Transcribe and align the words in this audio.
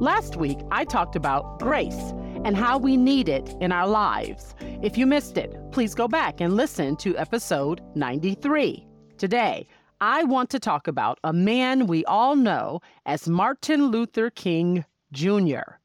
Last 0.00 0.36
week, 0.36 0.58
I 0.70 0.86
talked 0.86 1.14
about 1.14 1.58
grace 1.58 2.14
and 2.46 2.56
how 2.56 2.78
we 2.78 2.96
need 2.96 3.28
it 3.28 3.54
in 3.60 3.70
our 3.70 3.86
lives. 3.86 4.54
If 4.82 4.96
you 4.96 5.04
missed 5.04 5.36
it, 5.36 5.54
please 5.72 5.94
go 5.94 6.08
back 6.08 6.40
and 6.40 6.56
listen 6.56 6.96
to 6.96 7.18
episode 7.18 7.82
93. 7.94 8.86
Today, 9.18 9.66
I 10.00 10.24
want 10.24 10.48
to 10.50 10.58
talk 10.58 10.88
about 10.88 11.18
a 11.22 11.34
man 11.34 11.86
we 11.86 12.02
all 12.06 12.34
know 12.34 12.80
as 13.04 13.28
Martin 13.28 13.88
Luther 13.88 14.30
King 14.30 14.86
Jr. 15.12 15.76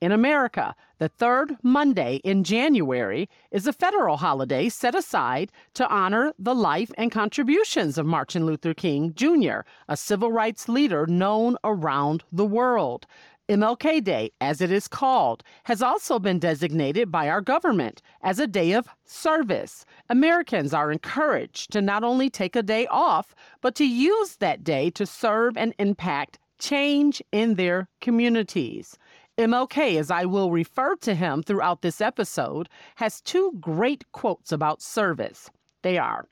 In 0.00 0.10
America, 0.10 0.74
the 0.98 1.08
third 1.08 1.56
Monday 1.62 2.16
in 2.24 2.42
January 2.42 3.28
is 3.52 3.68
a 3.68 3.72
federal 3.72 4.16
holiday 4.16 4.68
set 4.68 4.96
aside 4.96 5.52
to 5.74 5.88
honor 5.88 6.32
the 6.38 6.54
life 6.54 6.90
and 6.98 7.12
contributions 7.12 7.98
of 7.98 8.06
Martin 8.06 8.46
Luther 8.46 8.74
King 8.74 9.14
Jr., 9.14 9.60
a 9.88 9.96
civil 9.96 10.32
rights 10.32 10.68
leader 10.68 11.06
known 11.06 11.56
around 11.62 12.24
the 12.32 12.46
world. 12.46 13.06
MLK 13.50 14.04
Day, 14.04 14.30
as 14.40 14.60
it 14.60 14.70
is 14.70 14.86
called, 14.86 15.42
has 15.64 15.82
also 15.82 16.20
been 16.20 16.38
designated 16.38 17.10
by 17.10 17.28
our 17.28 17.40
government 17.40 18.00
as 18.22 18.38
a 18.38 18.46
day 18.46 18.70
of 18.70 18.86
service. 19.04 19.84
Americans 20.08 20.72
are 20.72 20.92
encouraged 20.92 21.72
to 21.72 21.82
not 21.82 22.04
only 22.04 22.30
take 22.30 22.54
a 22.54 22.62
day 22.62 22.86
off, 22.86 23.34
but 23.60 23.74
to 23.74 23.84
use 23.84 24.36
that 24.36 24.62
day 24.62 24.88
to 24.90 25.04
serve 25.04 25.56
and 25.56 25.74
impact 25.80 26.38
change 26.60 27.20
in 27.32 27.56
their 27.56 27.88
communities. 28.00 28.96
MLK, 29.36 29.98
as 29.98 30.12
I 30.12 30.26
will 30.26 30.52
refer 30.52 30.94
to 30.98 31.16
him 31.16 31.42
throughout 31.42 31.82
this 31.82 32.00
episode, 32.00 32.68
has 32.96 33.20
two 33.20 33.50
great 33.58 34.04
quotes 34.12 34.52
about 34.52 34.80
service. 34.80 35.50
They 35.82 35.98
are 35.98 36.28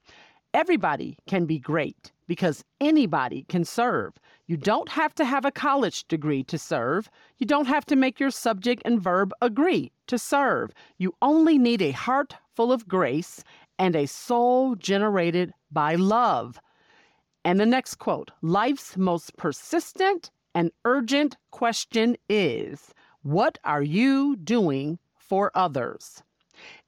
Everybody 0.54 1.18
can 1.26 1.46
be 1.46 1.58
great 1.58 2.12
because 2.28 2.64
anybody 2.80 3.44
can 3.48 3.64
serve. 3.64 4.12
You 4.46 4.56
don't 4.56 4.90
have 4.90 5.14
to 5.16 5.24
have 5.24 5.44
a 5.44 5.50
college 5.50 6.06
degree 6.06 6.44
to 6.44 6.58
serve. 6.58 7.10
You 7.38 7.46
don't 7.46 7.66
have 7.66 7.84
to 7.86 7.96
make 7.96 8.20
your 8.20 8.30
subject 8.30 8.82
and 8.84 9.02
verb 9.02 9.32
agree 9.42 9.90
to 10.06 10.18
serve. 10.18 10.70
You 10.98 11.14
only 11.20 11.58
need 11.58 11.82
a 11.82 11.90
heart 11.90 12.36
full 12.54 12.70
of 12.70 12.86
grace 12.86 13.42
and 13.78 13.96
a 13.96 14.06
soul 14.06 14.76
generated 14.76 15.52
by 15.72 15.96
love. 15.96 16.60
And 17.44 17.58
the 17.58 17.66
next 17.66 17.96
quote 17.96 18.30
Life's 18.42 18.96
most 18.96 19.36
persistent 19.36 20.30
and 20.54 20.70
urgent 20.84 21.36
question 21.50 22.16
is 22.28 22.92
What 23.22 23.58
are 23.64 23.82
you 23.82 24.36
doing 24.36 24.98
for 25.16 25.50
others? 25.54 26.22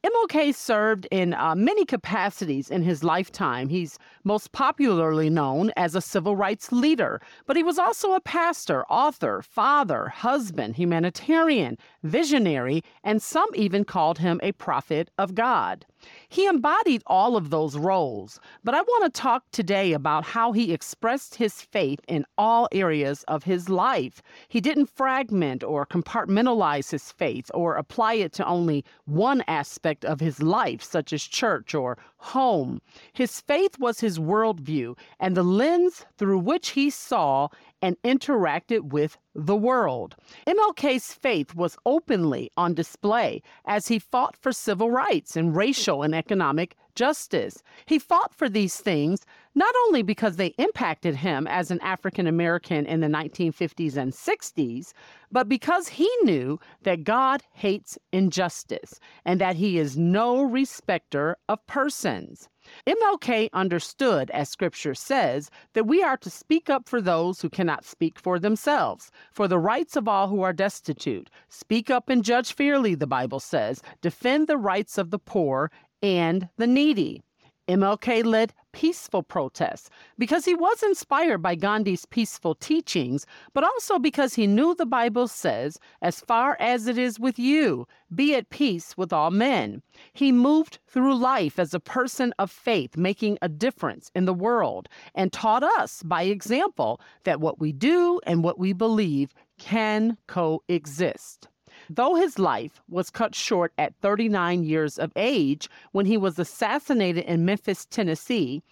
MLK 0.02 0.54
served 0.54 1.06
in 1.10 1.34
uh, 1.34 1.54
many 1.54 1.84
capacities 1.84 2.70
in 2.70 2.82
his 2.82 3.04
lifetime. 3.04 3.68
He's 3.68 3.98
most 4.24 4.50
popularly 4.52 5.28
known 5.28 5.72
as 5.76 5.94
a 5.94 6.00
civil 6.00 6.36
rights 6.36 6.72
leader, 6.72 7.20
but 7.46 7.54
he 7.54 7.62
was 7.62 7.78
also 7.78 8.14
a 8.14 8.20
pastor, 8.20 8.86
author, 8.86 9.42
father, 9.42 10.08
husband, 10.08 10.76
humanitarian, 10.76 11.76
visionary, 12.02 12.82
and 13.04 13.20
some 13.20 13.48
even 13.54 13.84
called 13.84 14.18
him 14.18 14.40
a 14.42 14.52
prophet 14.52 15.10
of 15.18 15.34
God. 15.34 15.84
He 16.28 16.46
embodied 16.46 17.02
all 17.06 17.36
of 17.36 17.50
those 17.50 17.76
roles, 17.76 18.40
but 18.64 18.74
I 18.74 18.82
want 18.82 19.04
to 19.04 19.20
talk 19.20 19.44
today 19.50 19.92
about 19.92 20.24
how 20.24 20.52
he 20.52 20.72
expressed 20.72 21.34
his 21.34 21.60
faith 21.60 22.00
in 22.08 22.24
all 22.38 22.68
areas 22.72 23.24
of 23.24 23.44
his 23.44 23.68
life. 23.68 24.22
He 24.48 24.60
didn't 24.60 24.86
fragment 24.86 25.64
or 25.64 25.84
compartmentalize 25.84 26.90
his 26.90 27.12
faith 27.12 27.50
or 27.52 27.74
apply 27.76 28.14
it 28.14 28.32
to 28.34 28.46
only 28.46 28.84
one 29.04 29.42
aspect 29.48 30.04
of 30.04 30.20
his 30.20 30.42
life, 30.42 30.82
such 30.82 31.12
as 31.12 31.22
church 31.22 31.74
or 31.74 31.98
home. 32.18 32.80
His 33.12 33.40
faith 33.40 33.78
was 33.78 34.00
his 34.00 34.18
worldview 34.18 34.96
and 35.18 35.36
the 35.36 35.42
lens 35.42 36.06
through 36.16 36.38
which 36.38 36.70
he 36.70 36.90
saw 36.90 37.48
and 37.82 37.96
interacted 38.02 38.90
with 38.92 39.16
the 39.34 39.56
world. 39.56 40.16
MLK's 40.46 41.12
faith 41.12 41.54
was 41.54 41.76
openly 41.86 42.50
on 42.56 42.74
display 42.74 43.42
as 43.64 43.88
he 43.88 43.98
fought 43.98 44.36
for 44.36 44.52
civil 44.52 44.90
rights 44.90 45.36
and 45.36 45.56
racial 45.56 46.02
and 46.02 46.14
economic 46.14 46.76
justice. 46.94 47.62
He 47.86 47.98
fought 47.98 48.34
for 48.34 48.48
these 48.48 48.76
things 48.76 49.24
not 49.54 49.74
only 49.86 50.02
because 50.02 50.36
they 50.36 50.54
impacted 50.58 51.16
him 51.16 51.46
as 51.46 51.70
an 51.70 51.80
African 51.80 52.26
American 52.26 52.86
in 52.86 53.00
the 53.00 53.06
1950s 53.06 53.96
and 53.96 54.12
60s, 54.12 54.92
but 55.32 55.48
because 55.48 55.88
he 55.88 56.10
knew 56.22 56.58
that 56.82 57.04
God 57.04 57.42
hates 57.52 57.98
injustice 58.12 59.00
and 59.24 59.40
that 59.40 59.56
he 59.56 59.78
is 59.78 59.96
no 59.96 60.42
respecter 60.42 61.36
of 61.48 61.66
persons. 61.66 62.48
MLK 62.86 63.48
understood, 63.52 64.30
as 64.30 64.48
scripture 64.48 64.94
says, 64.94 65.50
that 65.72 65.86
we 65.86 66.02
are 66.02 66.16
to 66.18 66.30
speak 66.30 66.68
up 66.68 66.88
for 66.88 67.00
those 67.00 67.40
who 67.40 67.48
cannot 67.48 67.84
speak 67.84 68.18
for 68.18 68.38
themselves, 68.38 69.10
for 69.32 69.48
the 69.48 69.58
rights 69.58 69.96
of 69.96 70.06
all 70.06 70.28
who 70.28 70.42
are 70.42 70.52
destitute. 70.52 71.30
Speak 71.48 71.90
up 71.90 72.08
and 72.08 72.24
judge 72.24 72.52
fairly, 72.52 72.94
the 72.94 73.06
Bible 73.06 73.40
says. 73.40 73.82
Defend 74.02 74.46
the 74.46 74.58
rights 74.58 74.98
of 74.98 75.10
the 75.10 75.18
poor 75.18 75.70
and 76.02 76.48
the 76.56 76.66
needy. 76.66 77.22
MLK 77.70 78.24
led 78.24 78.52
peaceful 78.72 79.22
protests 79.22 79.90
because 80.18 80.44
he 80.44 80.54
was 80.54 80.82
inspired 80.82 81.38
by 81.38 81.54
Gandhi's 81.54 82.04
peaceful 82.04 82.54
teachings, 82.54 83.26
but 83.52 83.64
also 83.64 83.98
because 83.98 84.34
he 84.34 84.46
knew 84.46 84.74
the 84.74 84.86
Bible 84.86 85.28
says, 85.28 85.78
As 86.02 86.20
far 86.20 86.56
as 86.60 86.86
it 86.86 86.98
is 86.98 87.20
with 87.20 87.38
you, 87.38 87.86
be 88.14 88.34
at 88.34 88.50
peace 88.50 88.96
with 88.96 89.12
all 89.12 89.30
men. 89.30 89.82
He 90.12 90.32
moved 90.32 90.78
through 90.88 91.14
life 91.16 91.58
as 91.58 91.72
a 91.72 91.80
person 91.80 92.34
of 92.38 92.50
faith, 92.50 92.96
making 92.96 93.38
a 93.40 93.48
difference 93.48 94.10
in 94.14 94.24
the 94.24 94.34
world, 94.34 94.88
and 95.14 95.32
taught 95.32 95.62
us 95.62 96.02
by 96.02 96.22
example 96.22 97.00
that 97.24 97.40
what 97.40 97.60
we 97.60 97.72
do 97.72 98.20
and 98.26 98.42
what 98.42 98.58
we 98.58 98.72
believe 98.72 99.32
can 99.58 100.16
coexist. 100.26 101.48
Though 101.92 102.14
his 102.14 102.38
life 102.38 102.80
was 102.88 103.10
cut 103.10 103.34
short 103.34 103.72
at 103.76 103.96
39 103.96 104.62
years 104.62 104.96
of 104.96 105.10
age 105.16 105.68
when 105.90 106.06
he 106.06 106.16
was 106.16 106.38
assassinated 106.38 107.24
in 107.24 107.44
Memphis, 107.44 107.84
Tennessee, 107.84 108.62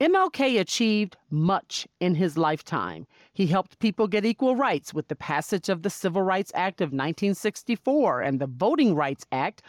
MLK 0.00 0.60
achieved 0.60 1.16
much 1.28 1.88
in 1.98 2.14
his 2.14 2.38
lifetime. 2.38 3.08
He 3.32 3.48
helped 3.48 3.80
people 3.80 4.06
get 4.06 4.24
equal 4.24 4.54
rights 4.54 4.94
with 4.94 5.08
the 5.08 5.16
passage 5.16 5.68
of 5.68 5.82
the 5.82 5.90
Civil 5.90 6.22
Rights 6.22 6.52
Act 6.54 6.80
of 6.80 6.90
1964 6.90 8.20
and 8.20 8.38
the 8.38 8.46
Voting 8.46 8.94
Rights 8.94 9.26
Act 9.32 9.60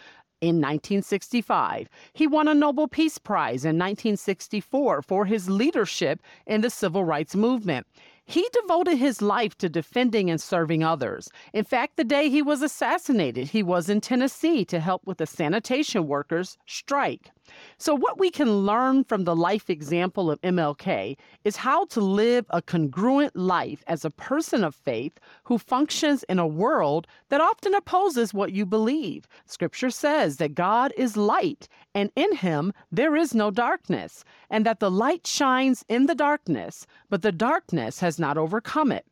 in 0.41 0.57
1965. 0.57 1.89
He 2.13 2.27
won 2.27 2.47
a 2.47 2.53
Nobel 2.53 2.87
Peace 2.87 3.17
Prize 3.17 3.65
in 3.65 3.79
1964 3.79 5.01
for 5.01 5.25
his 5.25 5.49
leadership 5.49 6.21
in 6.45 6.61
the 6.61 6.69
civil 6.69 7.03
rights 7.03 7.35
movement. 7.35 7.87
He 8.29 8.47
devoted 8.53 8.99
his 8.99 9.23
life 9.23 9.57
to 9.57 9.69
defending 9.69 10.29
and 10.29 10.39
serving 10.39 10.83
others. 10.83 11.29
In 11.51 11.63
fact, 11.63 11.97
the 11.97 12.03
day 12.03 12.29
he 12.29 12.43
was 12.43 12.61
assassinated, 12.61 13.47
he 13.47 13.63
was 13.63 13.89
in 13.89 14.01
Tennessee 14.01 14.63
to 14.65 14.79
help 14.79 15.07
with 15.07 15.17
the 15.17 15.25
sanitation 15.25 16.05
workers' 16.05 16.55
strike. 16.67 17.31
So, 17.77 17.95
what 17.95 18.19
we 18.19 18.29
can 18.29 18.65
learn 18.65 19.03
from 19.03 19.23
the 19.23 19.35
life 19.35 19.69
example 19.69 20.29
of 20.29 20.41
MLK 20.41 21.17
is 21.43 21.55
how 21.55 21.85
to 21.85 22.01
live 22.01 22.45
a 22.49 22.61
congruent 22.61 23.35
life 23.35 23.83
as 23.87 24.03
a 24.03 24.11
person 24.11 24.63
of 24.63 24.75
faith 24.75 25.19
who 25.43 25.57
functions 25.57 26.23
in 26.23 26.39
a 26.39 26.47
world 26.47 27.07
that 27.29 27.41
often 27.41 27.73
opposes 27.73 28.33
what 28.33 28.51
you 28.51 28.65
believe. 28.65 29.27
Scripture 29.45 29.89
says 29.89 30.37
that 30.37 30.55
God 30.55 30.93
is 30.97 31.17
light, 31.17 31.67
and 31.93 32.11
in 32.15 32.35
him 32.35 32.73
there 32.91 33.15
is 33.15 33.33
no 33.33 33.51
darkness, 33.51 34.23
and 34.49 34.65
that 34.65 34.79
the 34.79 34.91
light 34.91 35.25
shines 35.25 35.85
in 35.87 36.05
the 36.05 36.15
darkness, 36.15 36.85
but 37.09 37.21
the 37.21 37.31
darkness 37.31 37.99
has 37.99 38.19
not 38.19 38.37
overcome 38.37 38.91
it. 38.91 39.05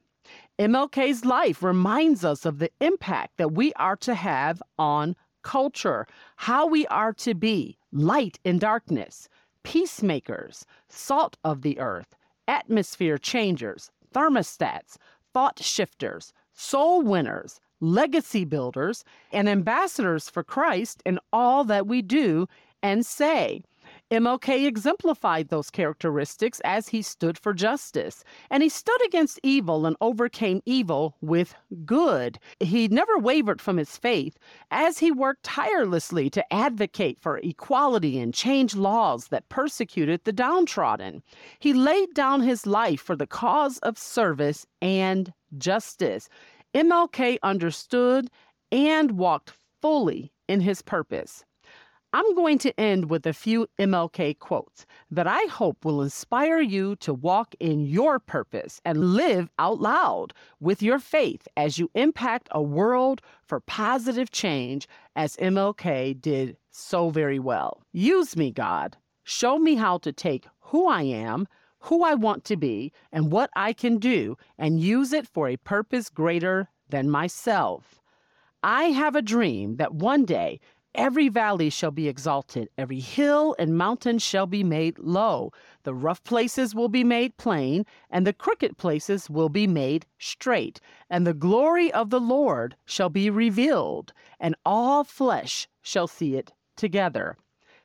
MLK's 0.59 1.23
life 1.23 1.61
reminds 1.61 2.25
us 2.25 2.45
of 2.45 2.59
the 2.59 2.71
impact 2.81 3.37
that 3.37 3.51
we 3.51 3.73
are 3.73 3.95
to 3.97 4.15
have 4.15 4.61
on 4.77 5.15
culture, 5.43 6.07
how 6.35 6.65
we 6.65 6.85
are 6.87 7.13
to 7.13 7.33
be 7.33 7.76
light 7.97 8.39
in 8.43 8.59
darkness, 8.59 9.27
peacemakers, 9.63 10.65
salt 10.87 11.35
of 11.43 11.61
the 11.61 11.79
earth, 11.79 12.15
atmosphere 12.47 13.17
changers, 13.17 13.91
thermostats, 14.13 14.97
thought 15.33 15.59
shifters, 15.59 16.31
soul 16.53 17.01
winners, 17.01 17.59
legacy 17.79 18.45
builders, 18.45 19.03
and 19.31 19.49
ambassadors 19.49 20.29
for 20.29 20.43
Christ 20.43 21.01
in 21.05 21.19
all 21.33 21.63
that 21.65 21.87
we 21.87 22.01
do 22.01 22.47
and 22.81 23.05
say. 23.05 23.61
MLK 24.09 24.65
exemplified 24.65 25.49
those 25.49 25.69
characteristics 25.69 26.61
as 26.63 26.87
he 26.87 27.01
stood 27.01 27.37
for 27.37 27.53
justice, 27.53 28.23
and 28.49 28.63
he 28.63 28.69
stood 28.69 29.05
against 29.05 29.37
evil 29.43 29.85
and 29.85 29.97
overcame 29.99 30.61
evil 30.65 31.17
with 31.19 31.53
good. 31.83 32.39
He 32.61 32.87
never 32.87 33.17
wavered 33.17 33.61
from 33.61 33.75
his 33.75 33.97
faith 33.97 34.39
as 34.71 34.99
he 34.99 35.11
worked 35.11 35.43
tirelessly 35.43 36.29
to 36.29 36.53
advocate 36.53 37.19
for 37.19 37.39
equality 37.39 38.17
and 38.17 38.33
change 38.33 38.75
laws 38.75 39.27
that 39.27 39.49
persecuted 39.49 40.23
the 40.23 40.31
downtrodden. 40.31 41.21
He 41.59 41.73
laid 41.73 42.13
down 42.13 42.41
his 42.41 42.65
life 42.65 43.01
for 43.01 43.17
the 43.17 43.27
cause 43.27 43.77
of 43.79 43.97
service 43.97 44.65
and 44.81 45.33
justice. 45.57 46.29
MLK 46.73 47.39
understood 47.43 48.29
and 48.71 49.11
walked 49.11 49.51
fully 49.81 50.31
in 50.47 50.61
his 50.61 50.81
purpose. 50.81 51.43
I'm 52.13 52.35
going 52.35 52.57
to 52.59 52.79
end 52.79 53.09
with 53.09 53.25
a 53.25 53.33
few 53.33 53.67
MLK 53.77 54.39
quotes 54.39 54.85
that 55.11 55.27
I 55.27 55.41
hope 55.51 55.83
will 55.83 56.01
inspire 56.01 56.61
you 56.61 56.95
to 56.97 57.13
walk 57.13 57.53
in 57.59 57.85
your 57.85 58.17
purpose 58.17 58.79
and 58.85 59.13
live 59.13 59.49
out 59.59 59.81
loud 59.81 60.33
with 60.61 60.81
your 60.81 60.99
faith 60.99 61.47
as 61.57 61.77
you 61.77 61.91
impact 61.95 62.47
a 62.51 62.61
world 62.61 63.21
for 63.45 63.59
positive 63.59 64.31
change 64.31 64.87
as 65.17 65.35
MLK 65.35 66.19
did 66.21 66.55
so 66.71 67.09
very 67.09 67.39
well. 67.39 67.81
Use 67.91 68.37
me, 68.37 68.51
God. 68.51 68.95
Show 69.25 69.59
me 69.59 69.75
how 69.75 69.97
to 69.97 70.13
take 70.13 70.47
who 70.59 70.87
I 70.87 71.01
am, 71.01 71.45
who 71.79 72.05
I 72.05 72.13
want 72.13 72.45
to 72.45 72.55
be, 72.55 72.93
and 73.11 73.33
what 73.33 73.49
I 73.53 73.73
can 73.73 73.97
do, 73.97 74.37
and 74.57 74.79
use 74.79 75.11
it 75.11 75.27
for 75.27 75.49
a 75.49 75.57
purpose 75.57 76.09
greater 76.09 76.69
than 76.87 77.09
myself. 77.09 78.01
I 78.63 78.85
have 78.85 79.15
a 79.15 79.21
dream 79.21 79.75
that 79.75 79.93
one 79.93 80.25
day 80.25 80.59
Every 80.97 81.29
valley 81.29 81.69
shall 81.69 81.91
be 81.91 82.07
exalted, 82.07 82.69
every 82.75 82.99
hill 82.99 83.55
and 83.59 83.77
mountain 83.77 84.17
shall 84.17 84.47
be 84.47 84.63
made 84.63 84.97
low. 84.97 85.51
The 85.83 85.93
rough 85.93 86.23
places 86.23 86.73
will 86.73 86.89
be 86.89 87.03
made 87.03 87.37
plain, 87.37 87.85
and 88.09 88.25
the 88.25 88.33
crooked 88.33 88.79
places 88.79 89.29
will 89.29 89.49
be 89.49 89.67
made 89.67 90.07
straight. 90.17 90.81
And 91.07 91.27
the 91.27 91.35
glory 91.35 91.93
of 91.93 92.09
the 92.09 92.19
Lord 92.19 92.75
shall 92.85 93.09
be 93.09 93.29
revealed, 93.29 94.11
and 94.39 94.55
all 94.65 95.03
flesh 95.03 95.67
shall 95.83 96.07
see 96.07 96.35
it 96.35 96.51
together. 96.75 97.37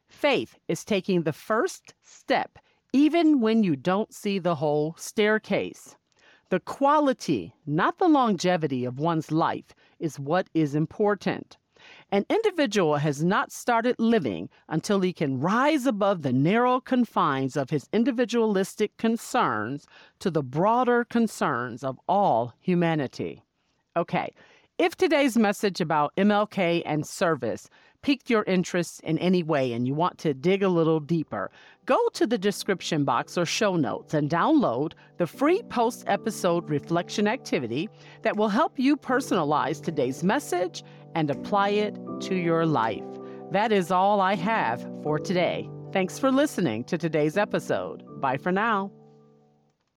Faith 0.08 0.58
is 0.66 0.82
taking 0.82 1.22
the 1.22 1.34
first 1.34 1.92
step, 2.02 2.58
even 2.94 3.42
when 3.42 3.62
you 3.62 3.76
don't 3.76 4.14
see 4.14 4.38
the 4.38 4.54
whole 4.54 4.94
staircase. 4.96 5.96
The 6.48 6.60
quality, 6.60 7.54
not 7.66 7.98
the 7.98 8.08
longevity 8.08 8.86
of 8.86 8.98
one's 8.98 9.30
life, 9.30 9.74
is 9.98 10.18
what 10.18 10.48
is 10.54 10.74
important. 10.74 11.58
An 12.12 12.26
individual 12.28 12.96
has 12.96 13.24
not 13.24 13.50
started 13.50 13.96
living 13.98 14.50
until 14.68 15.00
he 15.00 15.14
can 15.14 15.40
rise 15.40 15.86
above 15.86 16.20
the 16.20 16.32
narrow 16.32 16.78
confines 16.78 17.56
of 17.56 17.70
his 17.70 17.88
individualistic 17.90 18.94
concerns 18.98 19.86
to 20.18 20.30
the 20.30 20.42
broader 20.42 21.06
concerns 21.06 21.82
of 21.82 21.98
all 22.06 22.52
humanity. 22.60 23.42
Okay, 23.96 24.34
if 24.76 24.94
today's 24.94 25.38
message 25.38 25.80
about 25.80 26.14
MLK 26.16 26.82
and 26.84 27.06
service 27.06 27.70
piqued 28.02 28.28
your 28.28 28.44
interest 28.44 29.00
in 29.02 29.18
any 29.18 29.42
way 29.42 29.72
and 29.72 29.86
you 29.86 29.94
want 29.94 30.18
to 30.18 30.34
dig 30.34 30.62
a 30.62 30.68
little 30.68 31.00
deeper, 31.00 31.50
go 31.86 31.98
to 32.10 32.26
the 32.26 32.38
description 32.38 33.04
box 33.04 33.38
or 33.38 33.46
show 33.46 33.76
notes 33.76 34.14
and 34.14 34.28
download 34.28 34.92
the 35.18 35.26
free 35.26 35.62
post 35.64 36.04
episode 36.06 36.68
reflection 36.68 37.26
activity 37.26 37.88
that 38.22 38.36
will 38.36 38.48
help 38.48 38.78
you 38.78 38.96
personalize 38.96 39.82
today's 39.82 40.22
message 40.22 40.82
and 41.14 41.30
apply 41.30 41.70
it 41.70 41.96
to 42.20 42.34
your 42.34 42.66
life. 42.66 43.02
That 43.50 43.72
is 43.72 43.90
all 43.90 44.20
I 44.20 44.34
have 44.34 44.80
for 45.02 45.18
today. 45.18 45.68
Thanks 45.92 46.18
for 46.18 46.32
listening 46.32 46.84
to 46.84 46.96
today's 46.96 47.36
episode. 47.36 48.02
Bye 48.20 48.38
for 48.38 48.50
now. 48.50 48.90